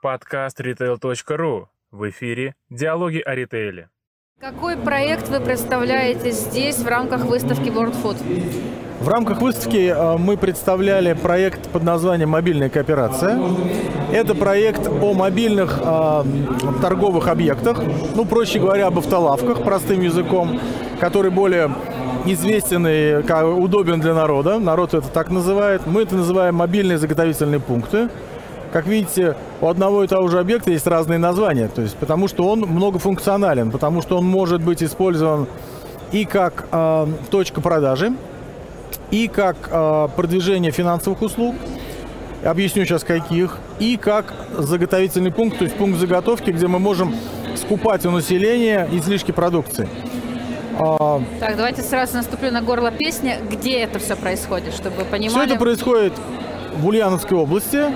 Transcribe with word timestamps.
Подкаст 0.00 0.60
retail.ru. 0.60 1.66
В 1.90 2.08
эфире 2.10 2.54
«Диалоги 2.70 3.18
о 3.18 3.34
ритейле». 3.34 3.88
Какой 4.40 4.76
проект 4.76 5.28
вы 5.28 5.40
представляете 5.40 6.30
здесь 6.30 6.76
в 6.76 6.86
рамках 6.86 7.24
выставки 7.24 7.68
World 7.68 7.96
Food? 8.00 8.16
В 9.00 9.08
рамках 9.08 9.42
выставки 9.42 9.92
э, 9.92 10.16
мы 10.16 10.36
представляли 10.36 11.14
проект 11.14 11.68
под 11.70 11.82
названием 11.82 12.28
«Мобильная 12.28 12.70
кооперация». 12.70 13.40
Это 14.12 14.36
проект 14.36 14.86
о 14.86 15.14
мобильных 15.14 15.80
э, 15.82 16.24
торговых 16.80 17.26
объектах, 17.26 17.82
ну, 18.14 18.24
проще 18.24 18.60
говоря, 18.60 18.86
об 18.86 18.98
автолавках, 18.98 19.64
простым 19.64 20.00
языком, 20.00 20.60
который 21.00 21.32
более 21.32 21.74
известен 22.24 22.86
и 22.86 23.16
удобен 23.16 23.98
для 24.00 24.14
народа. 24.14 24.60
Народ 24.60 24.94
это 24.94 25.08
так 25.08 25.30
называет. 25.30 25.88
Мы 25.88 26.02
это 26.02 26.14
называем 26.14 26.54
мобильные 26.54 26.98
заготовительные 26.98 27.58
пункты. 27.58 28.08
Как 28.72 28.86
видите, 28.86 29.34
у 29.60 29.68
одного 29.68 30.04
и 30.04 30.06
того 30.06 30.28
же 30.28 30.38
объекта 30.38 30.70
есть 30.70 30.86
разные 30.86 31.18
названия, 31.18 31.68
то 31.68 31.80
есть 31.80 31.96
потому 31.96 32.28
что 32.28 32.48
он 32.48 32.60
многофункционален, 32.60 33.70
потому 33.70 34.02
что 34.02 34.18
он 34.18 34.26
может 34.26 34.60
быть 34.62 34.82
использован 34.82 35.46
и 36.12 36.24
как 36.24 36.66
э, 36.70 37.06
точка 37.30 37.60
продажи, 37.60 38.12
и 39.10 39.28
как 39.28 39.56
э, 39.70 40.08
продвижение 40.14 40.70
финансовых 40.70 41.22
услуг, 41.22 41.54
объясню 42.44 42.84
сейчас 42.84 43.04
каких, 43.04 43.58
и 43.78 43.96
как 43.96 44.34
заготовительный 44.58 45.32
пункт, 45.32 45.58
то 45.58 45.64
есть 45.64 45.76
пункт 45.76 45.98
заготовки, 45.98 46.50
где 46.50 46.66
мы 46.66 46.78
можем 46.78 47.14
скупать 47.56 48.04
у 48.06 48.10
населения 48.10 48.88
излишки 48.92 49.32
продукции. 49.32 49.88
А, 50.78 51.20
так, 51.40 51.56
давайте 51.56 51.82
сразу 51.82 52.16
наступлю 52.16 52.52
на 52.52 52.62
горло 52.62 52.92
песни. 52.92 53.36
Где 53.50 53.80
это 53.80 53.98
все 53.98 54.14
происходит, 54.14 54.74
чтобы 54.74 54.98
вы 54.98 55.04
понимали? 55.04 55.46
Все 55.46 55.54
это 55.54 55.56
происходит 55.56 56.12
в 56.76 56.86
Ульяновской 56.86 57.36
области. 57.36 57.86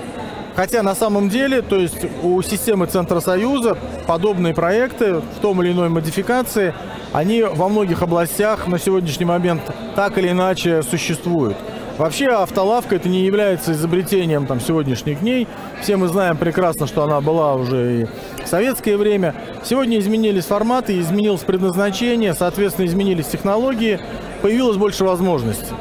Хотя 0.55 0.83
на 0.83 0.95
самом 0.95 1.29
деле, 1.29 1.63
то 1.63 1.77
есть 1.77 2.07
у 2.23 2.41
системы 2.43 2.87
Центра 2.87 3.21
Союза 3.21 3.77
подобные 4.07 4.55
проекты 4.55 5.15
в 5.15 5.41
том 5.41 5.63
или 5.63 5.73
иной 5.73 5.89
модификации, 5.89 6.75
они 7.13 7.43
во 7.43 7.69
многих 7.69 8.03
областях 8.03 8.67
на 8.67 8.79
сегодняшний 8.79 9.25
момент 9.25 9.63
так 9.95 10.19
или 10.19 10.31
иначе 10.31 10.83
существуют. 10.83 11.57
Вообще 11.99 12.29
автолавка 12.29 12.97
это 12.97 13.09
не 13.09 13.25
является 13.25 13.73
изобретением 13.73 14.47
там, 14.47 14.61
сегодняшних 14.61 15.21
дней. 15.21 15.47
Все 15.83 15.97
мы 15.97 16.09
знаем 16.09 16.37
прекрасно, 16.37 16.87
что 16.87 17.03
она 17.05 17.21
была 17.21 17.55
уже 17.55 18.03
и 18.03 18.07
в 18.45 18.49
советское 18.49 18.97
время. 18.97 19.35
Сегодня 19.63 19.99
изменились 19.99 20.47
форматы, 20.47 20.99
изменилось 20.99 21.43
предназначение, 21.43 22.33
соответственно, 22.35 22.87
изменились 22.87 23.27
технологии, 23.27 24.01
появилось 24.41 24.79
больше 24.79 25.05
возможностей. 25.05 25.75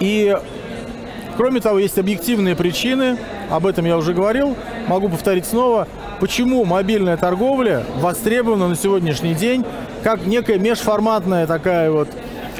И 0.00 0.36
кроме 1.36 1.60
того, 1.60 1.78
есть 1.78 1.98
объективные 1.98 2.56
причины, 2.56 3.16
об 3.50 3.66
этом 3.66 3.84
я 3.84 3.96
уже 3.96 4.12
говорил, 4.12 4.56
могу 4.86 5.08
повторить 5.08 5.46
снова, 5.46 5.88
почему 6.20 6.64
мобильная 6.64 7.16
торговля 7.16 7.84
востребована 7.96 8.68
на 8.68 8.76
сегодняшний 8.76 9.34
день 9.34 9.64
как 10.02 10.26
некая 10.26 10.58
межформатная 10.58 11.46
такая 11.46 11.90
вот 11.90 12.08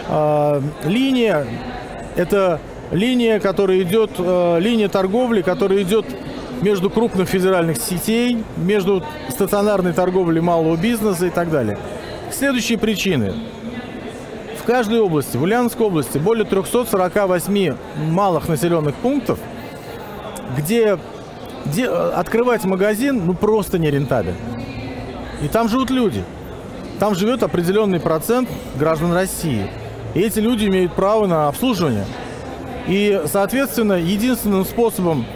э, 0.09 0.63
линия 0.85 1.47
это 2.17 2.61
линия, 2.91 3.41
которая 3.41 3.83
идет, 3.83 4.13
э, 4.19 4.59
линия 4.61 4.89
торговли, 4.89 5.43
которая 5.43 5.83
идет 5.83 6.07
между 6.63 6.89
крупных 6.91 7.29
федеральных 7.29 7.77
сетей, 7.77 8.43
между 8.57 9.05
стационарной 9.29 9.93
торговлей 9.93 10.41
малого 10.41 10.77
бизнеса 10.77 11.27
и 11.27 11.31
так 11.31 11.51
далее. 11.51 11.79
Следующие 12.33 12.79
причины. 12.79 13.35
В 14.59 14.65
каждой 14.65 15.01
области, 15.01 15.37
в 15.37 15.43
Ульяновской 15.43 15.87
области, 15.87 16.19
более 16.19 16.45
348 16.45 17.77
малых 18.11 18.49
населенных 18.49 18.95
пунктов, 18.97 19.39
где, 20.57 20.99
где 21.65 21.89
открывать 21.89 22.65
магазин 22.65 23.25
ну 23.27 23.35
просто 23.35 23.79
нерентабельно. 23.79 24.39
И 25.43 25.49
там 25.49 25.69
живут 25.69 25.91
люди. 25.91 26.25
Там 26.99 27.15
живет 27.15 27.43
определенный 27.43 28.01
процент 28.01 28.49
граждан 28.77 29.13
России– 29.13 29.71
и 30.17 30.21
эти 30.21 30.39
люди 30.39 30.65
имеют 30.65 30.95
право 30.95 31.27
на 31.27 31.49
обслуживание. 31.49 32.07
И, 32.89 33.21
соответственно, 33.27 33.93
единственным 33.93 34.65
способом 34.65 35.27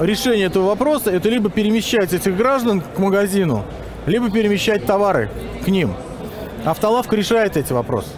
решения 0.00 0.44
этого 0.44 0.68
вопроса 0.68 1.10
это 1.10 1.28
либо 1.28 1.50
перемещать 1.50 2.14
этих 2.14 2.34
граждан 2.34 2.80
к 2.80 2.98
магазину, 2.98 3.66
либо 4.06 4.30
перемещать 4.30 4.86
товары 4.86 5.28
к 5.62 5.68
ним. 5.68 5.92
Автолавка 6.64 7.16
решает 7.16 7.58
эти 7.58 7.74
вопросы. 7.74 8.08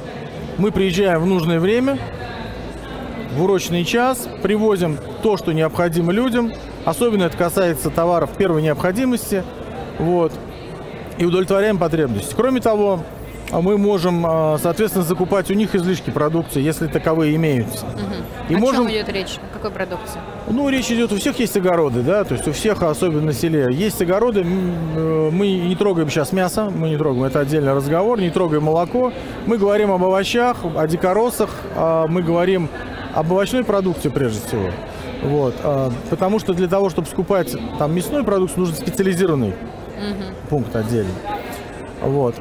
Мы 0.59 0.71
приезжаем 0.71 1.23
в 1.23 1.27
нужное 1.27 1.59
время, 1.59 1.99
в 3.33 3.43
урочный 3.43 3.85
час, 3.85 4.29
привозим 4.43 4.99
то, 5.27 5.37
что 5.37 5.51
необходимо 5.51 6.13
людям. 6.13 6.53
Особенно 6.85 7.25
это 7.25 7.37
касается 7.37 7.91
товаров 7.91 8.31
первой 8.39 8.63
необходимости. 8.63 9.43
Вот, 9.99 10.31
и 11.19 11.25
удовлетворяем 11.25 11.79
потребности. 11.79 12.33
Кроме 12.37 12.61
того, 12.61 13.01
а 13.51 13.61
мы 13.61 13.77
можем, 13.77 14.25
а, 14.25 14.57
соответственно, 14.63 15.05
закупать 15.05 15.51
у 15.51 15.55
них 15.55 15.75
излишки 15.75 16.11
продукции, 16.11 16.63
если 16.63 16.87
таковые 16.87 17.35
имеются. 17.35 17.87
Угу. 17.87 18.51
И 18.51 18.55
О 18.55 18.59
можем... 18.59 18.87
чем 18.87 18.95
идет 18.95 19.09
речь? 19.09 19.39
О 19.51 19.55
какой 19.55 19.73
продукции? 19.73 20.21
Ну, 20.49 20.69
речь 20.69 20.93
идет, 20.93 21.11
у 21.11 21.17
всех 21.17 21.37
есть 21.41 21.57
огороды, 21.57 22.03
да, 22.03 22.23
то 22.23 22.35
есть 22.35 22.47
у 22.47 22.53
всех, 22.53 22.85
особенно 22.85 23.23
на 23.23 23.33
селе, 23.33 23.67
есть 23.73 24.01
огороды. 24.01 24.45
Э, 24.45 25.31
мы 25.33 25.49
не 25.49 25.75
трогаем 25.75 26.09
сейчас 26.09 26.31
мясо, 26.31 26.71
мы 26.73 26.91
не 26.91 26.97
трогаем, 26.97 27.25
это 27.25 27.41
отдельный 27.41 27.75
разговор, 27.75 28.21
не 28.21 28.31
трогаем 28.31 28.63
молоко. 28.63 29.13
Мы 29.47 29.59
говорим 29.59 29.91
об 29.91 30.05
овощах, 30.05 30.59
о 30.77 30.87
дикоросах, 30.87 31.51
а 31.75 32.07
мы 32.07 32.23
говорим 32.23 32.69
об 33.13 33.33
овощной 33.33 33.65
продукции 33.65 34.09
прежде 34.09 34.47
всего. 34.47 34.71
Вот, 35.22 35.54
потому 36.10 36.38
что 36.38 36.53
для 36.54 36.69
того, 36.69 36.91
чтобы 36.91 37.09
скупать 37.09 37.56
там 37.78 37.94
мясную 37.94 38.25
продукцию, 38.25 38.60
нужен 38.60 38.77
специализированный 38.77 39.49
угу. 39.50 40.25
пункт 40.50 40.77
отдельный. 40.77 41.15
Вот. 42.03 42.34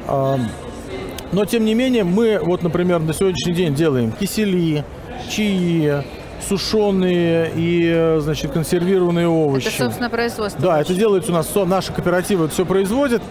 Но, 1.32 1.44
тем 1.44 1.64
не 1.64 1.74
менее, 1.74 2.04
мы, 2.04 2.38
вот, 2.40 2.62
например, 2.62 3.00
на 3.00 3.12
сегодняшний 3.12 3.54
день 3.54 3.74
делаем 3.74 4.12
кисели, 4.12 4.84
чаи, 5.28 6.04
сушеные 6.46 7.50
и, 7.56 8.18
значит, 8.20 8.52
консервированные 8.52 9.26
овощи. 9.26 9.66
Это, 9.66 9.84
собственно, 9.84 10.10
производство. 10.10 10.62
Да, 10.62 10.80
это 10.80 10.94
делается 10.94 11.32
у 11.32 11.34
нас, 11.34 11.52
наши 11.54 11.92
кооперативы 11.92 12.44
это 12.44 12.54
все 12.54 12.64
производят. 12.64 13.22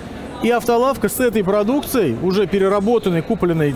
И 0.43 0.49
автолавка 0.49 1.07
с 1.07 1.19
этой 1.19 1.43
продукцией, 1.43 2.17
уже 2.21 2.45
переработанной, 2.45 3.21
купленной 3.21 3.75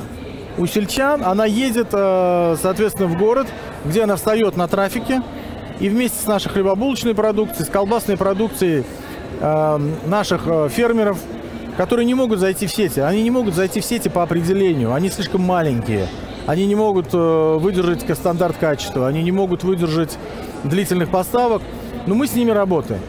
у 0.57 0.66
сельчан, 0.66 1.24
она 1.24 1.46
едет, 1.46 1.88
э, 1.94 2.57
соответственно, 2.62 3.07
в 3.07 3.18
город, 3.18 3.47
где 3.86 4.03
она 4.03 4.18
встает 4.18 4.57
на 4.57 4.68
трафике, 4.68 5.22
и 5.80 5.90
вместе 5.90 6.22
с 6.22 6.28
нашей 6.28 6.50
хлебобулочной 6.50 7.16
продукцией, 7.16 7.66
с 7.66 7.70
колбасной 7.70 8.18
продукцией 8.18 8.84
э, 9.40 9.80
наших 10.06 10.42
э, 10.46 10.70
фермеров 10.70 11.18
которые 11.80 12.06
не 12.06 12.14
могут 12.14 12.40
зайти 12.40 12.68
в 12.68 12.74
сети. 12.74 13.00
Они 13.00 13.24
не 13.24 13.32
могут 13.32 13.54
зайти 13.56 13.80
в 13.80 13.86
сети 13.86 14.10
по 14.10 14.22
определению, 14.22 14.94
они 14.94 15.08
слишком 15.08 15.40
маленькие. 15.44 16.10
Они 16.46 16.66
не 16.66 16.76
могут 16.76 17.14
э, 17.14 17.58
выдержать 17.58 18.02
стандарт 18.18 18.58
качества, 18.58 19.08
они 19.08 19.24
не 19.24 19.32
могут 19.32 19.64
выдержать 19.64 20.18
длительных 20.66 21.10
поставок, 21.10 21.62
но 22.06 22.16
мы 22.16 22.28
с 22.28 22.34
ними 22.34 22.52
работаем. 22.52 23.00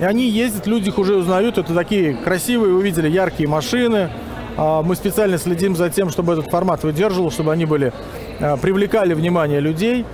И 0.00 0.04
они 0.04 0.28
ездят, 0.28 0.66
люди 0.66 0.88
их 0.88 0.98
уже 0.98 1.16
узнают, 1.16 1.56
это 1.56 1.72
такие 1.72 2.12
красивые, 2.12 2.74
вы 2.74 2.82
видели, 2.82 3.08
яркие 3.08 3.48
машины. 3.48 4.10
А, 4.58 4.82
мы 4.82 4.96
специально 4.96 5.38
следим 5.38 5.74
за 5.74 5.88
тем, 5.88 6.10
чтобы 6.10 6.34
этот 6.34 6.50
формат 6.50 6.82
выдерживал, 6.82 7.30
чтобы 7.30 7.52
они 7.52 7.64
были, 7.64 7.90
э, 8.38 8.58
привлекали 8.58 9.14
внимание 9.14 9.60
людей. 9.60 10.04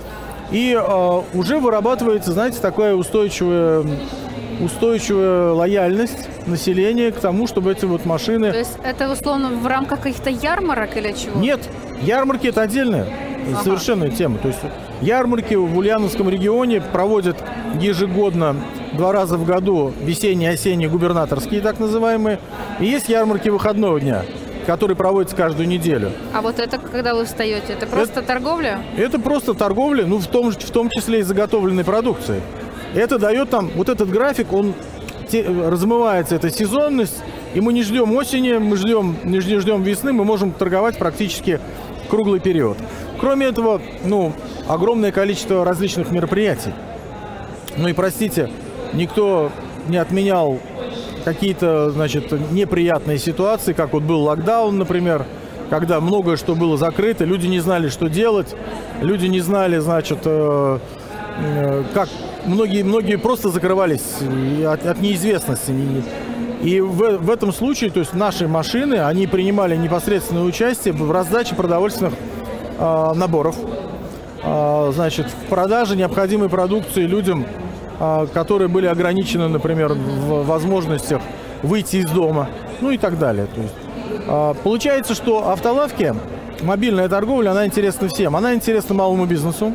И 0.51 0.73
э, 0.73 1.21
уже 1.33 1.59
вырабатывается, 1.59 2.31
знаете, 2.33 2.59
такое 2.59 2.95
устойчивое 2.95 3.85
устойчивая 4.61 5.53
лояльность 5.53 6.29
населения 6.45 7.11
к 7.11 7.19
тому, 7.19 7.47
чтобы 7.47 7.71
эти 7.71 7.85
вот 7.85 8.05
машины... 8.05 8.51
То 8.51 8.59
есть 8.59 8.77
это 8.83 9.11
условно 9.11 9.49
в 9.49 9.65
рамках 9.65 10.01
каких-то 10.01 10.29
ярмарок 10.29 10.95
или 10.97 11.13
чего? 11.13 11.39
Нет, 11.39 11.67
ярмарки 12.03 12.47
это 12.47 12.61
отдельная 12.61 13.07
ага. 13.51 13.63
совершенная 13.63 14.09
тема. 14.09 14.37
То 14.37 14.49
есть 14.49 14.59
ярмарки 15.01 15.55
в 15.55 15.77
Ульяновском 15.77 16.29
регионе 16.29 16.81
проводят 16.81 17.37
ежегодно 17.79 18.55
два 18.93 19.11
раза 19.11 19.37
в 19.37 19.45
году 19.45 19.93
весенние, 20.01 20.51
осенние, 20.51 20.89
губернаторские 20.89 21.61
так 21.61 21.79
называемые. 21.79 22.39
И 22.79 22.85
есть 22.85 23.09
ярмарки 23.09 23.49
выходного 23.49 23.99
дня 23.99 24.23
который 24.65 24.95
проводится 24.95 25.35
каждую 25.35 25.67
неделю. 25.67 26.11
А 26.33 26.41
вот 26.41 26.59
это, 26.59 26.77
когда 26.77 27.15
вы 27.15 27.25
встаете, 27.25 27.73
это 27.73 27.87
просто 27.87 28.19
это, 28.19 28.27
торговля? 28.27 28.81
Это 28.97 29.19
просто 29.19 29.53
торговля, 29.53 30.05
ну, 30.05 30.17
в 30.19 30.27
том, 30.27 30.51
в 30.51 30.71
том 30.71 30.89
числе 30.89 31.19
и 31.19 31.23
заготовленной 31.23 31.83
продукции. 31.83 32.41
Это 32.93 33.17
дает 33.17 33.49
там, 33.49 33.69
вот 33.75 33.89
этот 33.89 34.09
график, 34.09 34.51
он 34.53 34.73
те, 35.29 35.43
размывается, 35.43 36.35
эта 36.35 36.49
сезонность, 36.49 37.23
и 37.53 37.61
мы 37.61 37.73
не 37.73 37.83
ждем 37.83 38.13
осени, 38.13 38.53
мы 38.53 38.77
ждем, 38.77 39.15
не 39.23 39.39
ждем 39.39 39.83
весны, 39.83 40.11
мы 40.11 40.25
можем 40.25 40.51
торговать 40.51 40.97
практически 40.97 41.59
круглый 42.09 42.39
период. 42.39 42.77
Кроме 43.19 43.47
этого, 43.47 43.81
ну, 44.03 44.33
огромное 44.67 45.11
количество 45.11 45.63
различных 45.63 46.11
мероприятий. 46.11 46.73
Ну 47.77 47.87
и 47.87 47.93
простите, 47.93 48.49
никто 48.93 49.51
не 49.87 49.97
отменял 49.97 50.59
какие-то, 51.23 51.91
значит, 51.91 52.31
неприятные 52.51 53.17
ситуации, 53.17 53.73
как 53.73 53.93
вот 53.93 54.03
был 54.03 54.21
локдаун, 54.23 54.77
например, 54.77 55.25
когда 55.69 56.01
многое 56.01 56.35
что 56.35 56.53
было 56.53 56.77
закрыто, 56.77 57.23
люди 57.23 57.47
не 57.47 57.59
знали, 57.59 57.89
что 57.89 58.09
делать, 58.09 58.55
люди 59.01 59.27
не 59.27 59.39
знали, 59.39 59.77
значит, 59.77 60.19
э, 60.25 60.79
э, 61.39 61.83
как 61.93 62.09
многие, 62.45 62.83
многие 62.83 63.17
просто 63.17 63.49
закрывались 63.49 64.03
от, 64.65 64.85
от 64.85 64.99
неизвестности. 64.99 65.73
И 66.61 66.79
в, 66.79 67.17
в 67.17 67.29
этом 67.29 67.51
случае, 67.53 67.89
то 67.89 67.99
есть 67.99 68.13
наши 68.13 68.47
машины, 68.47 68.95
они 68.95 69.25
принимали 69.25 69.75
непосредственное 69.75 70.43
участие 70.43 70.93
в 70.93 71.11
раздаче 71.11 71.55
продовольственных 71.55 72.13
э, 72.77 73.13
наборов, 73.15 73.55
э, 74.43 74.91
значит, 74.93 75.27
в 75.27 75.49
продаже 75.49 75.95
необходимой 75.95 76.49
продукции 76.49 77.03
людям, 77.03 77.45
которые 78.33 78.67
были 78.67 78.87
ограничены, 78.87 79.47
например, 79.47 79.93
в 79.93 80.45
возможностях 80.45 81.21
выйти 81.61 81.97
из 81.97 82.09
дома, 82.09 82.49
ну 82.81 82.91
и 82.91 82.97
так 82.97 83.19
далее. 83.19 83.47
То 83.53 83.61
есть, 83.61 83.73
э, 84.27 84.53
получается, 84.63 85.13
что 85.13 85.49
автолавки, 85.49 86.15
мобильная 86.63 87.07
торговля, 87.09 87.51
она 87.51 87.65
интересна 87.65 88.07
всем. 88.07 88.35
Она 88.35 88.53
интересна 88.53 88.95
малому 88.95 89.25
бизнесу, 89.25 89.73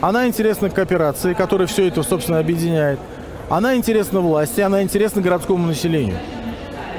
она 0.00 0.26
интересна 0.26 0.70
кооперации, 0.70 1.34
которая 1.34 1.66
все 1.66 1.88
это, 1.88 2.02
собственно, 2.02 2.38
объединяет. 2.38 3.00
Она 3.48 3.74
интересна 3.76 4.20
власти, 4.20 4.60
она 4.60 4.82
интересна 4.82 5.22
городскому 5.22 5.66
населению. 5.66 6.16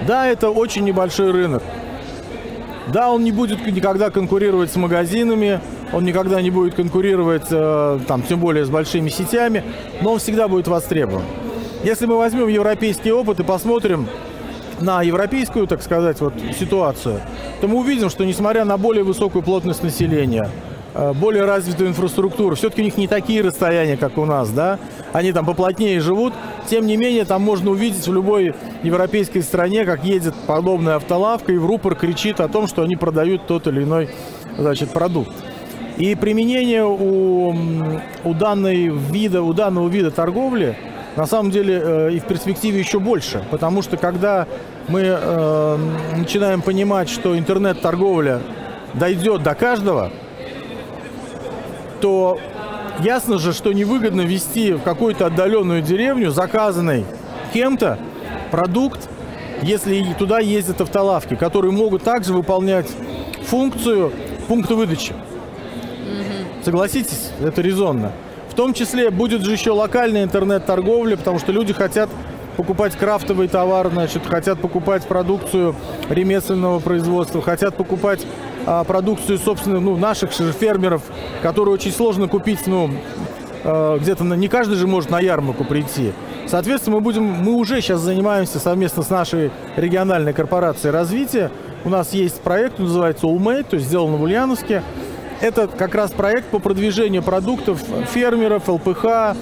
Да, 0.06 0.28
это 0.28 0.50
очень 0.50 0.84
небольшой 0.84 1.32
рынок. 1.32 1.64
Да, 2.88 3.12
он 3.12 3.24
не 3.24 3.32
будет 3.32 3.66
никогда 3.66 4.10
конкурировать 4.10 4.72
с 4.72 4.76
магазинами, 4.76 5.60
он 5.94 6.04
никогда 6.04 6.42
не 6.42 6.50
будет 6.50 6.76
конкурировать, 6.76 7.48
э, 7.50 8.00
там, 8.08 8.22
тем 8.24 8.40
более 8.40 8.66
с 8.66 8.70
большими 8.70 9.10
сетями, 9.10 9.64
но 10.02 10.14
он 10.14 10.20
всегда 10.20 10.48
будет 10.48 10.68
востребован. 10.68 11.24
Если 11.84 12.06
мы 12.06 12.18
возьмем 12.18 12.48
европейский 12.48 13.12
опыт 13.12 13.40
и 13.40 13.44
посмотрим 13.44 14.08
на 14.80 15.02
европейскую, 15.02 15.68
так 15.68 15.82
сказать, 15.82 16.20
вот 16.22 16.34
ситуацию, 16.60 17.22
то 17.62 17.68
мы 17.68 17.78
увидим, 17.78 18.10
что 18.10 18.26
несмотря 18.26 18.66
на 18.66 18.78
более 18.78 19.04
высокую 19.04 19.44
плотность 19.44 19.84
населения, 19.84 20.50
Э, 21.00 21.14
более 21.14 21.46
развитую 21.46 21.90
инфраструктуру. 21.90 22.56
Все-таки 22.56 22.82
у 22.82 22.86
них 22.86 22.98
не 22.98 23.08
такие 23.08 23.44
расстояния, 23.44 23.98
как 23.98 24.18
у 24.18 24.26
нас, 24.26 24.50
да? 24.50 24.80
Они 25.14 25.32
там 25.32 25.46
поплотнее 25.46 26.00
живут. 26.00 26.34
Тем 26.68 26.88
не 26.88 26.98
менее, 26.98 27.24
там 27.24 27.44
можно 27.44 27.70
увидеть 27.70 28.08
в 28.08 28.14
любой 28.14 28.56
европейской 28.82 29.42
стране, 29.42 29.86
как 29.86 30.04
едет 30.04 30.34
подобная 30.48 30.96
автолавка, 30.96 31.52
и 31.52 31.58
в 31.58 31.68
рупор 31.68 31.94
кричит 31.94 32.40
о 32.40 32.48
том, 32.48 32.66
что 32.66 32.82
они 32.82 32.96
продают 32.96 33.46
тот 33.46 33.68
или 33.68 33.84
иной, 33.84 34.10
значит, 34.58 34.90
продукт. 34.90 35.32
И 35.98 36.14
применение 36.14 36.86
у, 36.86 37.56
у, 38.24 38.34
данной 38.36 38.88
вида, 38.88 39.42
у 39.42 39.54
данного 39.54 39.90
вида 39.90 40.12
торговли 40.12 40.78
на 41.16 41.26
самом 41.26 41.50
деле 41.50 41.82
э, 41.84 42.12
и 42.14 42.20
в 42.20 42.26
перспективе 42.26 42.80
еще 42.80 43.00
больше. 43.00 43.44
Потому 43.50 43.82
что 43.82 43.98
когда 43.98 44.46
мы 44.88 45.02
э, 45.04 45.78
начинаем 46.16 46.62
понимать, 46.62 47.10
что 47.10 47.36
интернет-торговля 47.36 48.42
дойдет 48.94 49.42
до 49.42 49.56
каждого, 49.56 50.12
то 52.00 52.40
ясно 53.00 53.40
же, 53.40 53.52
что 53.52 53.74
невыгодно 53.74 54.22
вести 54.22 54.74
в 54.74 54.82
какую-то 54.82 55.26
отдаленную 55.26 55.82
деревню 55.82 56.30
заказанный 56.30 57.06
кем-то 57.54 57.98
продукт, 58.52 59.10
если 59.64 60.06
туда 60.14 60.38
ездят 60.38 60.80
автолавки, 60.80 61.36
которые 61.36 61.72
могут 61.72 62.04
также 62.04 62.34
выполнять 62.34 62.88
функцию 63.48 64.12
пункта 64.48 64.76
выдачи. 64.76 65.16
Согласитесь, 66.68 67.32
это 67.42 67.62
резонно. 67.62 68.12
В 68.50 68.54
том 68.54 68.74
числе 68.74 69.10
будет 69.10 69.42
же 69.42 69.54
еще 69.54 69.72
локальная 69.72 70.26
интернет-торговля, 70.26 71.16
потому 71.16 71.40
что 71.40 71.54
люди 71.54 71.72
хотят 71.72 72.10
покупать 72.58 72.94
крафтовый 72.98 73.48
товар, 73.48 73.90
значит, 73.90 74.26
хотят 74.26 74.60
покупать 74.60 75.04
продукцию 75.06 75.78
ремесленного 76.10 76.80
производства, 76.80 77.42
хотят 77.42 77.78
покупать 77.78 78.28
а, 78.66 78.84
продукцию, 78.84 79.38
собственно, 79.38 79.80
ну, 79.80 79.96
наших 79.96 80.34
фермеров, 80.34 81.04
которую 81.42 81.74
очень 81.74 81.94
сложно 81.94 82.28
купить, 82.28 82.68
ну, 82.68 82.90
а, 83.64 83.98
где-то 83.98 84.26
на, 84.26 84.34
не 84.34 84.50
каждый 84.50 84.76
же 84.76 84.88
может 84.88 85.10
на 85.10 85.22
ярмарку 85.22 85.64
прийти. 85.64 86.12
Соответственно, 86.48 86.98
мы 86.98 87.02
будем, 87.02 87.24
мы 87.24 87.54
уже 87.54 87.80
сейчас 87.80 88.02
занимаемся 88.02 88.60
совместно 88.60 89.04
с 89.04 89.10
нашей 89.10 89.52
региональной 89.78 90.34
корпорацией 90.34 90.92
развития. 90.92 91.50
У 91.86 91.90
нас 91.90 92.12
есть 92.12 92.42
проект, 92.42 92.78
называется 92.78 93.26
Allmade, 93.28 93.68
то 93.70 93.78
есть 93.78 93.88
сделан 93.88 94.18
в 94.18 94.22
Ульяновске. 94.22 94.84
Это 95.40 95.68
как 95.68 95.94
раз 95.94 96.12
проект 96.12 96.48
по 96.48 96.60
продвижению 96.60 97.22
продуктов 97.22 97.82
фермеров, 98.12 98.68
ЛПХ, 98.68 99.36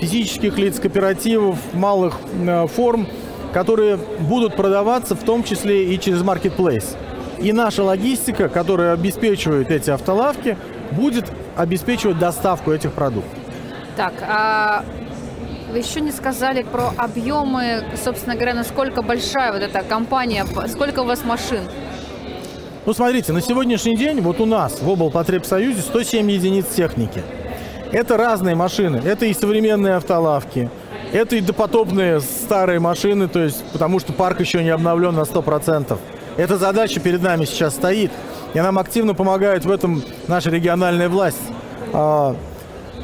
физических 0.00 0.56
лиц, 0.58 0.78
кооперативов, 0.78 1.58
малых 1.72 2.18
э, 2.40 2.66
форм, 2.68 3.08
которые 3.52 3.96
будут 3.96 4.54
продаваться 4.54 5.14
в 5.14 5.22
том 5.24 5.42
числе 5.42 5.92
и 5.92 5.98
через 5.98 6.22
Marketplace. 6.22 6.96
И 7.38 7.52
наша 7.52 7.82
логистика, 7.82 8.48
которая 8.48 8.92
обеспечивает 8.92 9.70
эти 9.70 9.90
автолавки, 9.90 10.56
будет 10.92 11.30
обеспечивать 11.56 12.18
доставку 12.18 12.70
этих 12.70 12.92
продуктов. 12.92 13.32
Так, 13.96 14.12
а 14.22 14.84
вы 15.72 15.78
еще 15.78 16.00
не 16.00 16.12
сказали 16.12 16.62
про 16.62 16.92
объемы, 16.96 17.84
собственно 18.02 18.34
говоря, 18.34 18.54
насколько 18.54 19.02
большая 19.02 19.52
вот 19.52 19.62
эта 19.62 19.82
компания, 19.82 20.44
сколько 20.68 21.00
у 21.00 21.04
вас 21.04 21.24
машин? 21.24 21.62
Ну, 22.86 22.94
смотрите, 22.94 23.34
на 23.34 23.42
сегодняшний 23.42 23.94
день 23.94 24.22
вот 24.22 24.40
у 24.40 24.46
нас 24.46 24.80
в 24.80 24.88
облпотребсоюзе 24.88 25.82
107 25.82 26.30
единиц 26.30 26.64
техники. 26.74 27.22
Это 27.92 28.16
разные 28.16 28.54
машины. 28.54 29.02
Это 29.04 29.26
и 29.26 29.34
современные 29.34 29.96
автолавки, 29.96 30.70
это 31.12 31.36
и 31.36 31.40
допотопные 31.40 32.20
старые 32.20 32.80
машины, 32.80 33.28
то 33.28 33.40
есть, 33.40 33.62
потому 33.72 34.00
что 34.00 34.14
парк 34.14 34.40
еще 34.40 34.62
не 34.62 34.70
обновлен 34.70 35.14
на 35.14 35.22
100%. 35.22 35.98
Эта 36.38 36.56
задача 36.56 37.00
перед 37.00 37.20
нами 37.20 37.44
сейчас 37.44 37.74
стоит, 37.74 38.12
и 38.54 38.60
нам 38.60 38.78
активно 38.78 39.14
помогает 39.14 39.66
в 39.66 39.70
этом 39.70 40.02
наша 40.26 40.48
региональная 40.48 41.10
власть. 41.10 41.42
А, 41.92 42.34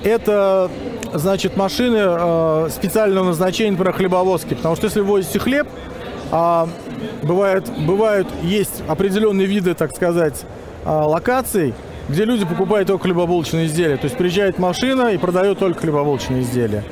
это, 0.02 0.70
значит, 1.12 1.56
машины 1.58 1.98
а, 2.00 2.68
специального 2.70 3.26
назначения, 3.26 3.72
например, 3.72 3.92
хлебовозки, 3.92 4.54
потому 4.54 4.74
что 4.76 4.86
если 4.86 5.00
вы 5.00 5.06
возите 5.06 5.38
хлеб, 5.38 5.66
а, 7.22 7.26
бывает, 7.26 7.70
бывают, 7.86 8.28
есть 8.42 8.82
определенные 8.88 9.46
виды, 9.46 9.74
так 9.74 9.94
сказать, 9.94 10.44
локаций, 10.84 11.74
где 12.08 12.24
люди 12.24 12.44
покупают 12.44 12.88
только 12.88 13.04
хлебобулочные 13.04 13.66
изделия. 13.66 13.96
То 13.96 14.04
есть 14.04 14.16
приезжает 14.16 14.58
машина 14.58 15.08
и 15.08 15.18
продает 15.18 15.58
только 15.58 15.80
хлебобулочные 15.80 16.42
изделия. 16.42 16.84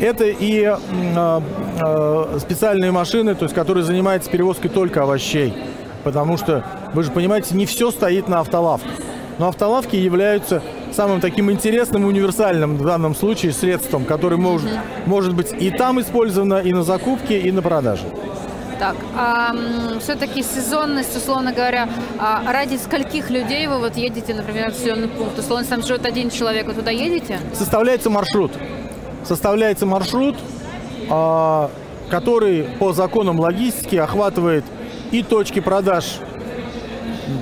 Это 0.00 0.24
и 0.24 0.62
э, 0.62 1.40
э, 1.80 2.38
специальные 2.38 2.92
машины, 2.92 3.34
то 3.34 3.44
есть, 3.44 3.54
которые 3.54 3.84
занимаются 3.84 4.30
перевозкой 4.30 4.70
только 4.70 5.02
овощей 5.02 5.54
потому 6.06 6.36
что, 6.36 6.64
вы 6.94 7.02
же 7.02 7.10
понимаете, 7.10 7.56
не 7.56 7.66
все 7.66 7.90
стоит 7.90 8.28
на 8.28 8.38
автолавках. 8.38 8.92
Но 9.40 9.48
автолавки 9.48 9.96
являются 9.96 10.62
самым 10.92 11.20
таким 11.20 11.50
интересным 11.50 12.04
и 12.04 12.06
универсальным 12.06 12.76
в 12.76 12.84
данном 12.84 13.16
случае 13.16 13.50
средством, 13.50 14.04
который 14.04 14.38
может, 14.38 14.70
может 15.04 15.34
быть 15.34 15.52
и 15.52 15.68
там 15.70 16.00
использовано, 16.00 16.58
и 16.58 16.72
на 16.72 16.84
закупке, 16.84 17.40
и 17.40 17.50
на 17.50 17.60
продаже. 17.60 18.04
Так, 18.78 18.96
а, 19.16 19.54
все-таки 20.00 20.42
сезонность, 20.42 21.16
условно 21.16 21.52
говоря, 21.52 21.88
а 22.18 22.42
ради 22.52 22.76
скольких 22.76 23.30
людей 23.30 23.66
вы 23.68 23.78
вот 23.78 23.96
едете, 23.96 24.34
например, 24.34 24.70
в 24.70 24.78
населенный 24.78 25.08
пункт? 25.08 25.38
Условно, 25.38 25.66
там 25.66 25.82
живет 25.82 26.04
один 26.04 26.28
человек, 26.28 26.66
вы 26.66 26.74
туда 26.74 26.90
едете? 26.90 27.38
Составляется 27.54 28.10
маршрут. 28.10 28.52
Составляется 29.24 29.86
маршрут, 29.86 30.36
а, 31.08 31.70
который 32.10 32.64
по 32.78 32.92
законам 32.92 33.40
логистики 33.40 33.96
охватывает 33.96 34.64
и 35.10 35.22
точки 35.22 35.60
продаж, 35.60 36.18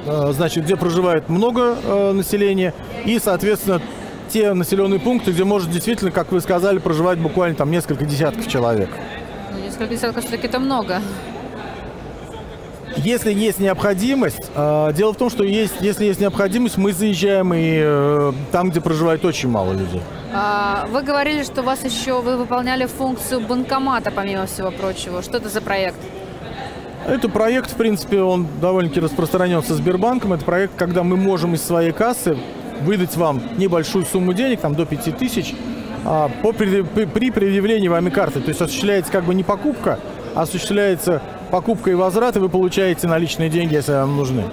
э, 0.06 0.32
значит, 0.32 0.64
где 0.64 0.76
проживает 0.76 1.28
много 1.28 1.76
э, 1.82 2.12
населения, 2.12 2.74
и, 3.04 3.18
соответственно, 3.18 3.80
те 4.28 4.52
населенные 4.52 5.00
пункты, 5.00 5.32
где 5.32 5.44
может 5.44 5.70
действительно, 5.70 6.10
как 6.10 6.32
вы 6.32 6.40
сказали, 6.40 6.78
проживать 6.78 7.18
буквально 7.18 7.56
там 7.56 7.70
несколько 7.70 8.04
десятков 8.04 8.48
человек. 8.48 8.90
Ну, 9.54 9.64
несколько 9.64 9.87
десятков 9.87 10.25
все-таки 10.25 10.46
это 10.46 10.58
много. 10.58 11.00
Если 12.96 13.32
есть 13.32 13.58
необходимость, 13.58 14.50
э, 14.54 14.92
дело 14.94 15.12
в 15.12 15.16
том, 15.16 15.28
что 15.28 15.42
есть, 15.44 15.75
если 15.80 16.04
есть 16.04 16.20
необходимость, 16.20 16.76
мы 16.76 16.92
заезжаем 16.92 17.52
и 17.52 17.80
э, 17.82 18.32
там, 18.52 18.70
где 18.70 18.80
проживает 18.80 19.25
очень 19.25 19.49
мало 19.49 19.73
людей. 19.73 20.00
А, 20.32 20.87
вы 20.90 21.02
говорили, 21.02 21.42
что 21.42 21.62
у 21.62 21.64
вас 21.64 21.84
еще 21.84 22.20
вы 22.20 22.37
выполняли 22.37 22.87
функцию 22.87 23.40
банкомата, 23.40 24.11
помимо 24.11 24.46
всего 24.46 24.70
прочего. 24.70 25.23
Что 25.23 25.38
это 25.38 25.49
за 25.49 25.61
проект? 25.61 25.96
Это 27.06 27.28
проект, 27.28 27.73
в 27.73 27.75
принципе, 27.75 28.20
он 28.20 28.46
довольно-таки 28.61 29.00
распространен 29.00 29.62
со 29.62 29.75
Сбербанком. 29.75 30.32
Это 30.32 30.44
проект, 30.44 30.75
когда 30.76 31.02
мы 31.02 31.16
можем 31.16 31.54
из 31.54 31.62
своей 31.62 31.92
кассы 31.92 32.38
выдать 32.80 33.16
вам 33.16 33.42
небольшую 33.58 34.04
сумму 34.04 34.32
денег, 34.32 34.61
там 34.61 34.75
до 34.75 34.87
5 34.87 35.18
тысяч, 35.18 35.54
а, 36.04 36.30
по, 36.42 36.52
при, 36.52 36.82
при 36.82 37.30
предъявлении 37.30 37.88
вами 37.88 38.11
карты. 38.11 38.40
То 38.40 38.49
есть 38.49 38.61
осуществляется 38.61 39.11
как 39.11 39.25
бы 39.25 39.34
не 39.34 39.42
покупка, 39.42 39.99
а 40.34 40.42
осуществляется 40.42 41.23
покупка 41.50 41.90
и 41.90 41.94
возврат, 41.94 42.37
и 42.37 42.38
вы 42.38 42.49
получаете 42.49 43.06
наличные 43.06 43.49
деньги, 43.49 43.75
если 43.75 43.92
вам 43.92 44.16
нужны. 44.16 44.44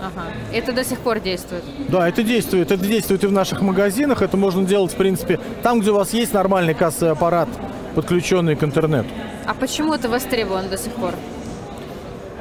Ага. 0.00 0.26
Это 0.52 0.72
до 0.72 0.84
сих 0.84 1.00
пор 1.00 1.20
действует? 1.20 1.64
Да, 1.88 2.08
это 2.08 2.22
действует. 2.22 2.70
Это 2.70 2.84
действует 2.84 3.24
и 3.24 3.26
в 3.26 3.32
наших 3.32 3.60
магазинах. 3.62 4.22
Это 4.22 4.36
можно 4.36 4.64
делать, 4.64 4.92
в 4.92 4.96
принципе, 4.96 5.40
там, 5.62 5.80
где 5.80 5.90
у 5.90 5.94
вас 5.94 6.12
есть 6.12 6.32
нормальный 6.32 6.74
кассовый 6.74 7.12
аппарат, 7.12 7.48
подключенный 7.94 8.56
к 8.56 8.62
интернету. 8.62 9.08
А 9.46 9.54
почему 9.54 9.94
это 9.94 10.08
востребовано 10.08 10.68
до 10.68 10.78
сих 10.78 10.92
пор? 10.92 11.14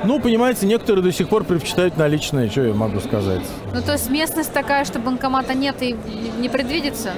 Ну, 0.04 0.20
понимаете, 0.20 0.68
некоторые 0.68 1.04
до 1.04 1.12
сих 1.12 1.28
пор 1.28 1.44
предпочитают 1.44 1.98
наличные, 1.98 2.50
что 2.50 2.62
я 2.62 2.74
могу 2.74 3.00
сказать. 3.00 3.42
Ну, 3.74 3.82
то 3.82 3.94
есть 3.94 4.10
местность 4.12 4.54
такая, 4.54 4.86
что 4.86 5.00
банкомата 5.00 5.56
нет 5.56 5.82
и 5.82 5.96
не 6.40 6.50
предвидится? 6.50 7.14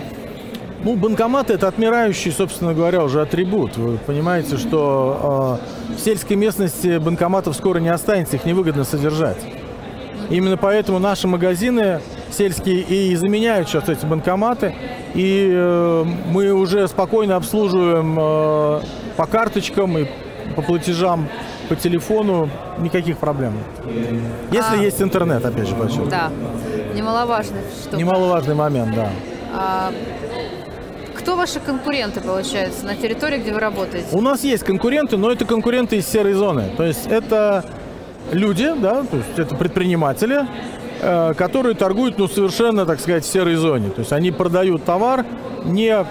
Ну, 0.83 0.95
банкомат 0.95 1.49
это 1.49 1.67
отмирающий, 1.67 2.31
собственно 2.31 2.73
говоря, 2.73 3.03
уже 3.03 3.21
атрибут. 3.21 3.75
Вы 3.77 3.97
понимаете, 3.97 4.57
что 4.57 5.59
э, 5.89 5.95
в 5.95 5.99
сельской 5.99 6.37
местности 6.37 6.97
банкоматов 6.99 7.55
скоро 7.55 7.79
не 7.79 7.89
останется, 7.89 8.37
их 8.37 8.45
невыгодно 8.45 8.85
содержать. 8.85 9.37
Именно 10.29 10.57
поэтому 10.57 10.99
наши 10.99 11.27
магазины 11.27 11.99
сельские 12.31 12.81
и 12.81 13.15
заменяют 13.15 13.67
сейчас 13.67 13.89
эти 13.89 14.05
банкоматы. 14.05 14.73
И 15.15 15.49
э, 15.51 16.05
мы 16.31 16.53
уже 16.53 16.87
спокойно 16.87 17.35
обслуживаем 17.35 18.17
э, 18.17 18.81
по 19.17 19.25
карточкам 19.25 19.97
и 19.97 20.05
по 20.55 20.61
платежам 20.61 21.27
по 21.67 21.75
телефону 21.75 22.49
никаких 22.79 23.17
проблем. 23.17 23.53
Если 24.51 24.77
А. 24.77 24.81
есть 24.81 25.01
интернет, 25.01 25.45
опять 25.45 25.67
же, 25.67 25.75
подчеркиваю. 25.75 26.09
Да, 26.09 26.31
немаловажно. 26.95 27.57
Что... 27.83 27.97
Немаловажный 27.97 28.55
момент, 28.55 28.95
да. 28.95 29.09
А, 29.53 29.91
кто 31.29 31.35
ваши 31.35 31.59
конкуренты, 31.59 32.21
получается, 32.21 32.83
на 32.87 32.95
территории, 32.95 33.37
где 33.37 33.53
вы 33.53 33.59
работаете? 33.59 34.07
У 34.13 34.19
нас 34.19 34.43
есть 34.43 34.63
конкуренты, 34.63 35.15
но 35.15 35.31
это 35.31 35.45
конкуренты 35.45 35.97
из 35.97 36.07
серой 36.07 36.33
зоны. 36.33 36.71
То 36.75 36.83
есть 36.83 37.05
это 37.05 37.63
люди, 38.31 38.73
да, 38.75 39.03
то 39.03 39.17
есть 39.17 39.37
это 39.37 39.53
предприниматели, 39.53 40.47
э, 41.01 41.35
которые 41.35 41.75
торгуют, 41.75 42.17
ну, 42.17 42.27
совершенно, 42.27 42.83
так 42.87 42.99
сказать, 42.99 43.25
в 43.25 43.31
серой 43.31 43.53
зоне. 43.57 43.91
То 43.91 43.99
есть 43.99 44.11
они 44.11 44.31
продают 44.31 44.85
товар, 44.85 45.23
не, 45.65 46.03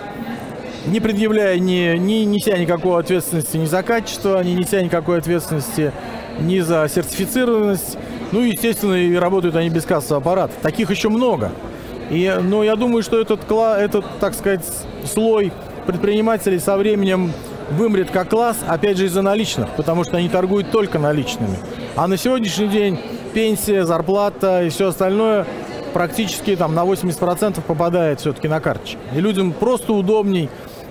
не 0.87 1.01
предъявляя, 1.01 1.59
не, 1.59 1.99
не 1.99 2.25
неся 2.25 2.57
никакой 2.57 3.01
ответственности 3.01 3.57
ни 3.57 3.67
за 3.67 3.83
качество, 3.83 4.41
не 4.45 4.55
неся 4.55 4.83
никакой 4.83 5.19
ответственности 5.19 5.93
ни 6.39 6.61
за 6.61 6.89
сертифицированность. 6.89 7.99
Ну, 8.31 8.43
естественно, 8.43 8.95
и 8.95 9.17
работают 9.17 9.57
они 9.57 9.69
без 9.69 9.85
кассового 9.85 10.19
аппарата. 10.19 10.55
Таких 10.63 10.93
еще 10.93 11.09
много. 11.09 11.51
И, 12.11 12.35
ну, 12.43 12.63
я 12.63 12.77
думаю, 12.77 13.03
что 13.03 13.21
этот, 13.21 13.41
этот, 13.51 14.05
так 14.21 14.35
сказать, 14.35 14.65
слой 15.05 15.53
предпринимателей 15.87 16.59
со 16.59 16.77
временем 16.77 17.33
вымрет 17.71 18.11
как 18.11 18.31
класс, 18.31 18.57
опять 18.67 18.97
же, 18.97 19.07
из-за 19.07 19.23
наличных, 19.23 19.69
потому 19.77 20.05
что 20.05 20.17
они 20.17 20.29
торгуют 20.29 20.71
только 20.71 20.99
наличными. 20.99 21.57
А 21.97 22.07
на 22.07 22.17
сегодняшний 22.17 22.69
день 22.69 22.99
пенсия, 23.35 23.85
зарплата 23.85 24.65
и 24.65 24.71
все 24.71 24.89
остальное 24.89 25.47
практически 25.93 26.57
там 26.57 26.75
на 26.75 26.85
80% 26.85 27.61
попадает 27.63 28.21
все-таки 28.21 28.49
на 28.49 28.61
карточки. 28.61 28.99
И 29.15 29.21
людям 29.21 29.53
просто 29.53 29.93
удобней 29.93 30.49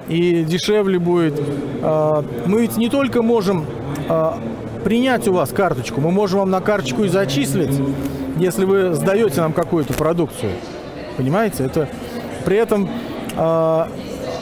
и 0.07 0.43
дешевле 0.43 0.99
будет. 0.99 1.41
А, 1.81 2.23
Мы 2.45 2.61
ведь 2.61 2.77
не 2.77 2.89
только 2.89 3.21
можем 3.21 3.65
а, 4.09 4.39
принять 4.83 5.27
у 5.27 5.33
вас 5.33 5.49
карточку, 5.49 6.01
мы 6.01 6.11
можем 6.11 6.39
вам 6.39 6.49
на 6.49 6.61
карточку 6.61 7.03
и 7.03 7.07
зачислить, 7.07 7.81
если 8.37 8.65
вы 8.65 8.93
сдаете 8.93 9.41
нам 9.41 9.53
какую-то 9.53 9.93
продукцию. 9.93 10.51
Понимаете? 11.17 11.65
Это 11.65 11.89
при 12.45 12.57
этом 12.57 12.89
а, 13.35 13.89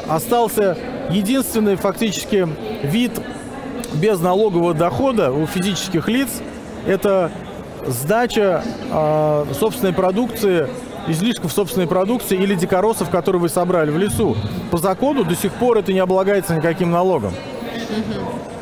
остался 0.07 0.77
единственный 1.09 1.75
фактически 1.75 2.47
вид 2.83 3.11
без 3.95 4.19
налогового 4.19 4.73
дохода 4.73 5.31
у 5.31 5.45
физических 5.47 6.07
лиц 6.09 6.29
это 6.85 7.31
сдача 7.85 8.63
а, 8.91 9.47
собственной 9.59 9.93
продукции, 9.93 10.67
излишков 11.07 11.51
собственной 11.51 11.87
продукции 11.87 12.37
или 12.37 12.55
дикоросов, 12.55 13.09
которые 13.09 13.41
вы 13.41 13.49
собрали 13.49 13.91
в 13.91 13.97
лесу. 13.97 14.35
По 14.71 14.77
закону 14.77 15.23
до 15.23 15.35
сих 15.35 15.51
пор 15.53 15.77
это 15.77 15.93
не 15.93 15.99
облагается 15.99 16.55
никаким 16.55 16.91
налогом. 16.91 17.33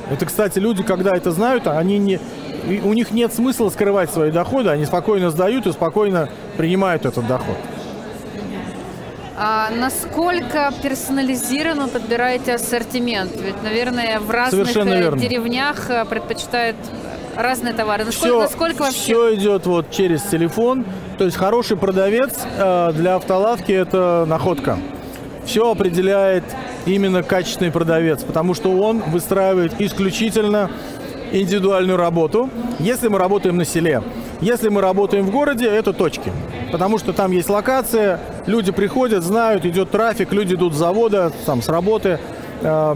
Это, 0.10 0.26
кстати, 0.26 0.60
люди, 0.60 0.84
когда 0.84 1.16
это 1.16 1.32
знают, 1.32 1.68
они 1.68 1.98
не, 1.98 2.20
у 2.84 2.94
них 2.94 3.12
нет 3.12 3.34
смысла 3.34 3.70
скрывать 3.70 4.12
свои 4.12 4.32
доходы, 4.32 4.70
они 4.70 4.86
спокойно 4.86 5.30
сдают 5.30 5.66
и 5.66 5.72
спокойно 5.72 6.30
принимают 6.58 7.06
этот 7.06 7.26
доход. 7.26 7.56
А 9.36 9.70
насколько 9.72 10.72
персонализированно 10.84 11.88
подбираете 11.88 12.54
ассортимент? 12.54 13.32
Ведь, 13.42 13.62
наверное, 13.64 14.20
в 14.20 14.30
разных 14.30 14.76
э, 14.76 15.18
деревнях 15.18 15.90
э, 15.90 16.06
предпочитают 16.06 16.76
разные 17.36 17.74
товары. 17.74 18.06
Насколько, 18.06 18.28
Все, 18.28 18.42
насколько 18.42 18.82
вообще? 18.84 19.00
все 19.00 19.36
идет 19.36 19.66
вот 19.66 19.90
через 19.90 20.22
телефон. 20.22 20.86
То 21.18 21.26
есть 21.26 21.36
хороший 21.36 21.78
продавец 21.78 22.34
э, 22.58 22.92
для 22.94 23.16
автолавки 23.16 23.72
это 23.72 24.26
находка. 24.28 24.78
Все 25.46 25.72
определяет 25.72 26.44
именно 26.86 27.24
качественный 27.24 27.72
продавец, 27.72 28.24
потому 28.24 28.54
что 28.54 28.72
он 28.72 29.00
выстраивает 29.00 29.74
исключительно 29.80 30.70
индивидуальную 31.32 31.98
работу. 31.98 32.50
Если 32.80 33.08
мы 33.08 33.18
работаем 33.18 33.58
на 33.58 33.66
селе, 33.66 34.04
если 34.42 34.70
мы 34.70 34.82
работаем 34.82 35.26
в 35.26 35.32
городе, 35.32 35.66
это 35.66 35.92
точки. 35.92 36.32
Потому 36.74 36.98
что 36.98 37.14
там 37.14 37.32
есть 37.32 37.52
локация, 37.52 38.20
люди 38.48 38.72
приходят, 38.72 39.24
знают, 39.24 39.64
идет 39.64 39.92
трафик, 39.92 40.34
люди 40.34 40.56
идут 40.56 40.74
с 40.74 40.78
завода, 40.78 41.32
там, 41.46 41.62
с 41.62 41.70
работы, 41.70 42.20
э, 42.62 42.96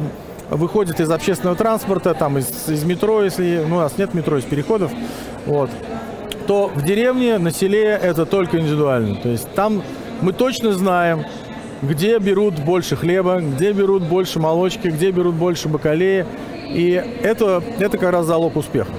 выходят 0.50 1.00
из 1.00 1.12
общественного 1.12 1.55
транспорта, 1.55 2.15
там, 2.15 2.39
из, 2.39 2.67
из 2.67 2.84
метро, 2.86 3.24
если 3.24 3.63
ну, 3.69 3.75
у 3.75 3.79
нас 3.79 3.96
нет 4.00 4.15
метро, 4.15 4.39
из 4.39 4.46
переходов, 4.46 4.91
вот, 5.46 5.69
то 6.48 6.72
в 6.74 6.84
деревне, 6.84 7.38
на 7.38 7.51
селе 7.51 7.89
это 7.89 8.25
только 8.25 8.57
индивидуально. 8.57 9.17
То 9.17 9.29
есть 9.29 9.48
там 9.53 9.84
мы 10.22 10.34
точно 10.34 10.74
знаем, 10.74 11.24
где 11.84 12.17
берут 12.17 12.55
больше 12.55 12.96
хлеба, 12.96 13.41
где 13.41 13.74
берут 13.74 14.01
больше 14.01 14.39
молочки, 14.39 14.88
где 14.88 15.12
берут 15.12 15.36
больше 15.36 15.69
бакалеи. 15.69 16.25
И 16.69 16.93
это, 17.22 17.62
это 17.77 18.00
как 18.00 18.12
раз 18.12 18.25
залог 18.25 18.55
успеха. 18.55 18.89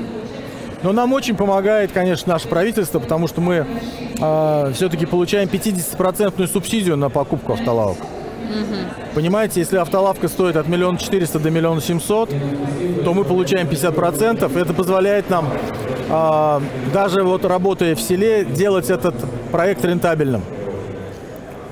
Но 0.83 0.93
нам 0.93 1.13
очень 1.13 1.37
помогает, 1.37 1.93
конечно, 1.93 2.33
наше 2.33 2.49
правительство, 2.49 2.99
потому 2.99 3.27
что 3.27 3.41
мы 3.41 3.67
все-таки 4.75 5.07
получаем 5.07 5.49
50% 5.49 6.47
субсидию 6.47 6.97
на 6.97 7.09
покупку 7.09 7.55
автолавок. 7.55 7.99
Понимаете, 9.15 9.61
если 9.61 9.77
автолавка 9.79 10.29
стоит 10.29 10.57
от 10.57 10.69
миллиона 10.69 10.99
четыреста 10.99 11.39
до 11.39 11.51
миллиона 11.51 11.81
семьсот, 11.81 12.31
то 13.05 13.15
мы 13.15 13.25
получаем 13.25 13.67
50%. 13.67 14.57
Это 14.57 14.75
позволяет 14.75 15.29
нам, 15.29 15.49
а, 16.09 16.63
даже 16.93 17.23
вот 17.23 17.45
работая 17.45 17.95
в 17.95 18.01
селе, 18.01 18.45
делать 18.45 18.91
этот 18.91 19.15
проект 19.51 19.85
рентабельным. 19.85 20.43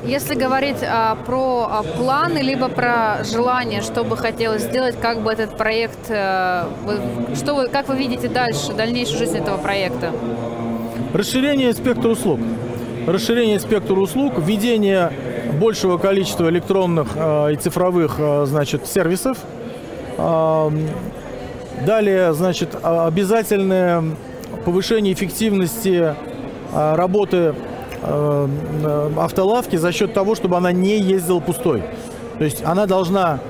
Если 0.07 0.35
говорить 0.35 0.77
а, 0.83 1.17
про 1.27 1.69
а, 1.71 1.83
планы, 1.83 2.39
либо 2.39 2.69
про 2.69 3.25
желание, 3.25 3.83
что 3.83 4.05
бы 4.05 4.17
хотелось 4.17 4.63
сделать, 4.63 4.95
как 5.01 5.21
бы 5.23 5.33
этот 5.33 5.57
проект, 5.57 5.99
э, 6.09 6.65
вы- 6.85 7.35
что 7.35 7.55
вы, 7.55 7.69
как 7.69 7.89
вы 7.89 7.97
видите 7.97 8.29
дальше, 8.29 8.73
дальнейшую 8.73 9.19
жизнь 9.19 9.37
этого 9.39 9.57
проекта? 9.59 10.13
Расширение 11.13 11.73
спектра 11.73 12.11
услуг. 12.11 12.39
Расширение 13.07 13.59
спектра 13.59 13.95
услуг, 13.97 14.35
введение 14.39 15.13
большего 15.61 15.99
количества 15.99 16.49
электронных 16.51 17.09
э, 17.17 17.53
и 17.55 17.57
цифровых 17.57 18.17
э, 18.19 18.47
значит, 18.47 18.87
сервисов. 18.87 19.39
А, 20.19 20.73
Далее, 21.85 22.33
значит, 22.33 22.71
а- 22.83 23.07
обязательное 23.07 24.03
повышение 24.65 25.13
эффективности 25.13 26.15
а, 26.73 26.97
работы 26.97 27.37
э, 27.37 27.53
э, 27.53 27.76
автолавки 28.07 29.77
за 29.77 29.93
счет 29.93 30.15
того, 30.15 30.35
чтобы 30.35 30.57
она 30.57 30.73
не 30.73 30.99
ездила 30.99 31.41
пустой. 31.41 31.83
То 32.39 32.45
есть 32.45 32.63
она 32.65 32.87
должна 32.87 33.41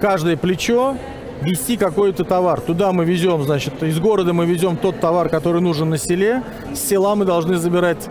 каждое 0.00 0.36
плечо 0.36 0.96
вести 1.42 1.76
какой-то 1.76 2.24
товар. 2.24 2.60
Туда 2.60 2.92
мы 2.92 3.04
везем, 3.04 3.42
значит, 3.42 3.82
из 3.82 3.98
города 3.98 4.32
мы 4.32 4.46
везем 4.46 4.76
тот 4.76 5.00
товар, 5.00 5.28
который 5.28 5.60
нужен 5.60 5.90
на 5.90 5.98
селе. 5.98 6.42
С 6.74 6.80
села 6.80 7.14
мы 7.14 7.24
должны 7.24 7.56
забирать 7.56 8.08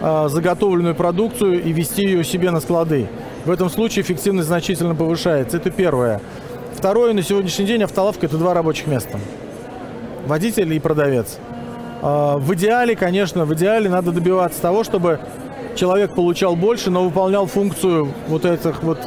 а, 0.00 0.28
заготовленную 0.28 0.94
продукцию 0.94 1.62
и 1.62 1.72
вести 1.72 2.02
ее 2.02 2.24
себе 2.24 2.50
на 2.50 2.60
склады. 2.60 3.08
В 3.44 3.50
этом 3.50 3.70
случае 3.70 4.04
эффективность 4.04 4.48
значительно 4.48 4.94
повышается. 4.94 5.56
Это 5.56 5.70
первое. 5.70 6.20
Второе, 6.76 7.12
на 7.12 7.22
сегодняшний 7.22 7.66
день 7.66 7.82
автолавка– 7.82 8.26
это 8.26 8.36
два 8.36 8.54
рабочих 8.54 8.86
места. 8.86 9.18
Водитель 10.26 10.72
и 10.72 10.78
продавец. 10.78 11.38
А, 12.02 12.36
В 12.38 12.54
идеале, 12.54 12.94
конечно, 12.96 13.44
в 13.44 13.54
идеале 13.54 13.88
надо 13.90 14.12
добиваться 14.12 14.60
того, 14.60 14.84
чтобы 14.84 15.20
человек 15.74 16.14
получал 16.14 16.56
больше, 16.56 16.90
но 16.90 17.04
выполнял 17.04 17.46
функцию 17.46 18.08
вот 18.28 18.44
этих 18.44 18.82
вот 18.82 18.98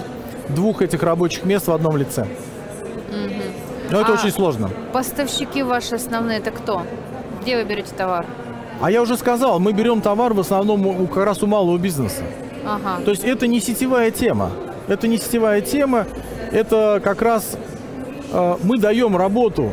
двух 0.50 0.82
этих 0.82 1.04
рабочих 1.04 1.46
мест 1.46 1.68
в 1.68 1.72
одном 1.72 1.98
лице. 1.98 2.28
Но 3.90 4.00
это 4.00 4.12
А- 4.12 4.16
очень 4.16 4.32
сложно. 4.32 4.70
Поставщики 4.94 5.64
ваши 5.64 5.96
основные 5.96 6.40
это 6.40 6.52
кто? 6.52 6.84
Где 7.42 7.58
вы 7.58 7.64
берете 7.64 7.94
товар? 7.96 8.26
А 8.82 8.90
я 8.90 9.02
уже 9.02 9.18
сказал, 9.18 9.60
мы 9.60 9.74
берем 9.74 10.02
товар 10.02 10.34
в 10.34 10.40
основном 10.40 10.88
у, 10.88 11.08
как 11.08 11.26
раз 11.26 11.44
у 11.44 11.48
малого 11.48 11.78
бизнеса. 11.78 12.24
Ага. 12.66 13.04
То 13.04 13.12
есть 13.12 13.24
это 13.24 13.48
не 13.48 13.60
сетевая 13.60 14.12
тема. 14.12 14.52
Это 14.88 15.08
не 15.08 15.18
сетевая 15.18 15.62
тема. 15.62 16.06
Это 16.52 17.02
как 17.04 17.22
раз 17.22 17.58
э, 18.32 18.56
мы 18.64 18.78
даем 18.78 19.18
работу 19.18 19.72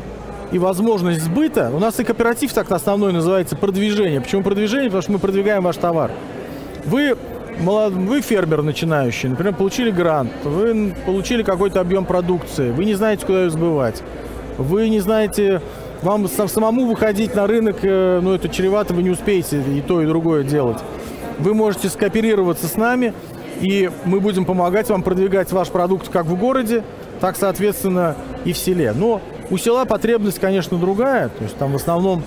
и 0.53 0.59
возможность 0.59 1.23
сбыта. 1.23 1.71
У 1.75 1.79
нас 1.79 1.99
и 2.01 2.05
кооператив 2.05 2.53
так 2.53 2.71
основной 2.71 3.13
называется 3.13 3.57
продвижение. 3.57 4.21
Почему 4.21 4.43
продвижение? 4.43 4.87
Потому 4.87 5.03
что 5.03 5.13
мы 5.13 5.19
продвигаем 5.19 5.63
ваш 5.63 5.77
товар. 5.77 6.11
Вы, 6.85 7.17
молод... 7.61 7.93
вы 7.93 8.21
фермер 8.21 8.63
начинающий, 8.63 9.29
например, 9.29 9.55
получили 9.55 9.91
грант, 9.91 10.33
вы 10.45 10.95
получили 11.05 11.43
какой-то 11.43 11.81
объем 11.81 12.05
продукции, 12.07 12.71
вы 12.71 12.85
не 12.85 12.95
знаете, 12.95 13.27
куда 13.27 13.45
ее 13.45 13.51
сбывать, 13.51 14.03
вы 14.57 14.89
не 14.89 15.01
знаете, 15.01 15.61
вам 16.03 16.25
са- 16.27 16.49
самому 16.49 16.87
выходить 16.87 17.35
на 17.35 17.47
рынок, 17.47 17.79
э, 17.83 18.21
ну 18.23 18.33
это 18.33 18.49
чревато, 18.49 18.95
вы 18.95 19.03
не 19.03 19.11
успеете 19.11 19.61
и 19.61 19.81
то, 19.81 20.01
и 20.01 20.07
другое 20.07 20.45
делать. 20.45 20.79
Вы 21.39 21.55
можете 21.55 21.89
скооперироваться 21.89 22.67
с 22.67 22.77
нами 22.77 23.13
И 23.61 23.91
мы 24.05 24.21
будем 24.21 24.45
помогать 24.45 24.89
вам 24.89 25.03
продвигать 25.03 25.51
ваш 25.53 25.69
продукт 25.69 26.09
как 26.09 26.27
в 26.27 26.37
городе, 26.37 26.85
так, 27.21 27.37
соответственно, 27.37 28.17
и 28.45 28.53
в 28.53 28.59
селе. 28.59 28.93
Но 28.93 29.21
у 29.51 29.57
села 29.57 29.85
потребность, 29.85 30.39
конечно, 30.39 30.79
другая. 30.79 31.29
То 31.29 31.45
есть 31.45 31.57
там 31.57 31.73
в 31.73 31.77
основном 31.77 32.23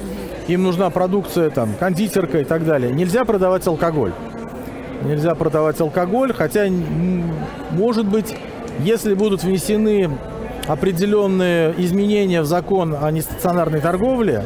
им 0.47 0.63
нужна 0.63 0.89
продукция, 0.89 1.49
там, 1.49 1.73
кондитерка 1.79 2.39
и 2.39 2.43
так 2.43 2.65
далее. 2.65 2.91
Нельзя 2.91 3.25
продавать 3.25 3.65
алкоголь. 3.67 4.13
Нельзя 5.03 5.33
продавать 5.35 5.79
алкоголь, 5.81 6.33
хотя, 6.33 6.67
может 7.71 8.05
быть, 8.05 8.35
если 8.79 9.13
будут 9.13 9.43
внесены 9.43 10.09
определенные 10.67 11.73
изменения 11.77 12.41
в 12.41 12.45
закон 12.45 12.95
о 12.99 13.09
нестационарной 13.11 13.81
торговле, 13.81 14.45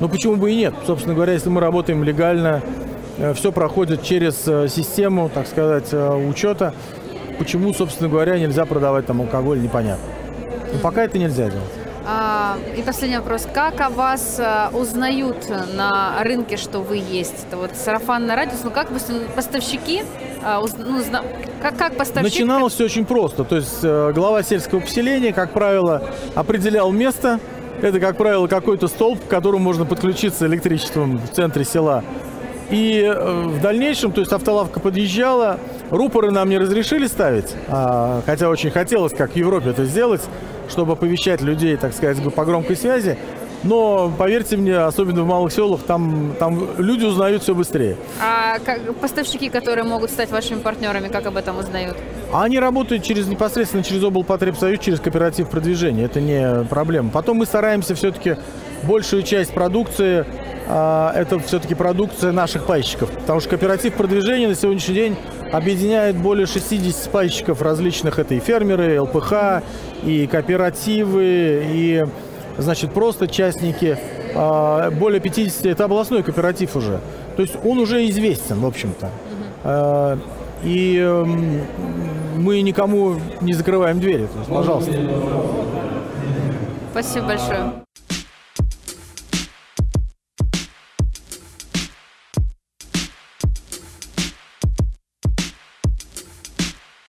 ну 0.00 0.08
почему 0.08 0.36
бы 0.36 0.52
и 0.52 0.56
нет? 0.56 0.74
Собственно 0.86 1.14
говоря, 1.14 1.34
если 1.34 1.50
мы 1.50 1.60
работаем 1.60 2.02
легально, 2.04 2.62
э, 3.18 3.34
все 3.34 3.52
проходит 3.52 4.02
через 4.02 4.46
э, 4.46 4.68
систему, 4.68 5.30
так 5.32 5.46
сказать, 5.46 5.88
э, 5.92 6.28
учета, 6.28 6.74
почему, 7.38 7.72
собственно 7.74 8.08
говоря, 8.08 8.38
нельзя 8.38 8.64
продавать 8.64 9.06
там 9.06 9.20
алкоголь, 9.20 9.60
непонятно. 9.60 10.04
Но 10.72 10.78
пока 10.80 11.04
это 11.04 11.18
нельзя 11.18 11.50
делать. 11.50 11.85
А, 12.08 12.56
и 12.76 12.82
последний 12.82 13.16
вопрос. 13.16 13.48
Как 13.52 13.80
о 13.80 13.90
вас 13.90 14.38
а, 14.38 14.70
узнают 14.72 15.48
на 15.74 16.22
рынке, 16.22 16.56
что 16.56 16.78
вы 16.78 16.98
есть? 16.98 17.34
Это 17.48 17.56
вот 17.56 17.72
сарафанный 17.74 18.36
радиус, 18.36 18.60
ну 18.62 18.70
как 18.70 18.90
поставщики, 19.34 20.02
а, 20.44 20.62
ну, 20.78 21.00
как, 21.60 21.76
как 21.76 21.96
поставщик? 21.96 22.32
Начиналось 22.32 22.74
все 22.74 22.84
очень 22.84 23.04
просто. 23.04 23.42
То 23.42 23.56
есть 23.56 23.80
э, 23.82 24.12
глава 24.12 24.44
сельского 24.44 24.78
поселения, 24.78 25.32
как 25.32 25.50
правило, 25.50 26.08
определял 26.36 26.92
место. 26.92 27.40
Это, 27.82 27.98
как 27.98 28.16
правило, 28.16 28.46
какой-то 28.46 28.86
столб, 28.86 29.24
к 29.24 29.28
которому 29.28 29.64
можно 29.64 29.84
подключиться 29.84 30.46
электричеством 30.46 31.18
в 31.18 31.28
центре 31.30 31.64
села. 31.64 32.04
И 32.70 33.00
э, 33.00 33.42
в 33.46 33.60
дальнейшем, 33.60 34.12
то 34.12 34.20
есть 34.20 34.32
автолавка 34.32 34.80
подъезжала, 34.80 35.58
рупоры 35.90 36.30
нам 36.30 36.48
не 36.48 36.58
разрешили 36.58 37.06
ставить, 37.06 37.54
а, 37.68 38.22
хотя 38.26 38.48
очень 38.48 38.70
хотелось, 38.70 39.12
как 39.12 39.32
в 39.32 39.36
Европе 39.36 39.70
это 39.70 39.84
сделать, 39.84 40.22
чтобы 40.68 40.94
оповещать 40.94 41.42
людей, 41.42 41.76
так 41.76 41.94
сказать, 41.94 42.22
по 42.34 42.44
громкой 42.44 42.76
связи. 42.76 43.16
Но, 43.62 44.12
поверьте 44.16 44.56
мне, 44.56 44.76
особенно 44.76 45.22
в 45.22 45.26
малых 45.26 45.52
селах, 45.52 45.80
там, 45.82 46.34
там 46.38 46.68
люди 46.78 47.04
узнают 47.04 47.42
все 47.42 47.54
быстрее. 47.54 47.96
А 48.22 48.58
как, 48.58 48.94
поставщики, 48.96 49.48
которые 49.48 49.84
могут 49.84 50.10
стать 50.10 50.30
вашими 50.30 50.60
партнерами, 50.60 51.08
как 51.08 51.26
об 51.26 51.36
этом 51.36 51.58
узнают? 51.58 51.96
Они 52.32 52.58
работают 52.58 53.02
через 53.02 53.26
непосредственно 53.26 53.82
через 53.82 54.04
облпотребсоюз, 54.04 54.80
через 54.80 55.00
кооператив 55.00 55.48
продвижения. 55.48 56.04
Это 56.04 56.20
не 56.20 56.64
проблема. 56.68 57.10
Потом 57.10 57.38
мы 57.38 57.46
стараемся 57.46 57.94
все-таки 57.94 58.36
большую 58.82 59.22
часть 59.22 59.52
продукции 59.52 60.20
а, 60.20 60.45
это 60.68 61.38
все-таки 61.38 61.74
продукция 61.74 62.32
наших 62.32 62.66
пайщиков. 62.66 63.10
Потому 63.10 63.40
что 63.40 63.50
кооператив 63.50 63.94
продвижения 63.94 64.48
на 64.48 64.54
сегодняшний 64.54 64.94
день 64.94 65.16
объединяет 65.52 66.16
более 66.16 66.46
60 66.46 67.10
пайщиков 67.10 67.62
различных. 67.62 68.18
Это 68.18 68.34
и 68.34 68.40
фермеры, 68.40 68.96
и 68.96 68.98
ЛПХ, 68.98 69.62
и 70.02 70.26
кооперативы, 70.26 71.62
и, 71.66 72.04
значит, 72.58 72.92
просто 72.92 73.28
частники. 73.28 73.98
А, 74.34 74.90
более 74.90 75.20
50 75.20 75.66
это 75.66 75.84
областной 75.84 76.22
кооператив 76.22 76.76
уже. 76.76 77.00
То 77.36 77.42
есть 77.42 77.56
он 77.64 77.78
уже 77.78 78.06
известен, 78.08 78.60
в 78.60 78.66
общем-то. 78.66 79.10
А, 79.64 80.18
и 80.62 80.98
эм, 80.98 81.62
мы 82.36 82.60
никому 82.60 83.16
не 83.40 83.52
закрываем 83.52 84.00
двери. 84.00 84.28
Пожалуйста. 84.48 84.92
Спасибо 86.92 87.26
большое. 87.26 87.72